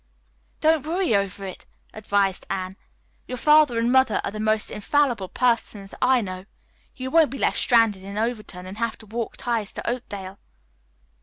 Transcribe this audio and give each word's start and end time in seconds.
"Don't 0.61 0.83
worry 0.87 1.15
over 1.15 1.45
it," 1.45 1.67
advised 1.93 2.47
Anne. 2.49 2.75
"Your 3.27 3.37
father 3.37 3.77
and 3.77 3.91
mother 3.91 4.19
are 4.23 4.31
the 4.31 4.39
most 4.39 4.71
infallible 4.71 5.29
persons 5.29 5.93
I 6.01 6.21
know. 6.21 6.45
You 6.95 7.11
won't 7.11 7.29
be 7.29 7.37
left 7.37 7.57
stranded 7.59 8.01
in 8.01 8.17
Overton 8.17 8.65
and 8.65 8.79
have 8.79 8.97
to 8.97 9.05
walk 9.05 9.37
ties 9.37 9.71
to 9.73 9.87
Oakdale." 9.87 10.39